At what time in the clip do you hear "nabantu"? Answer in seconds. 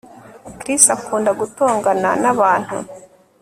2.21-2.77